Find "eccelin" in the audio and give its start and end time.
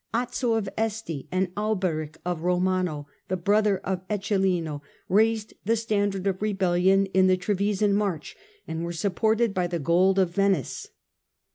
4.07-4.81